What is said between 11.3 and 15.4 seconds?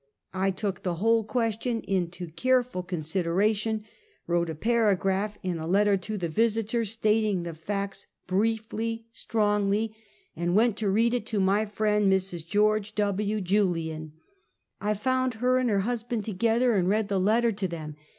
my friend, Mrs. George W, Julian. I found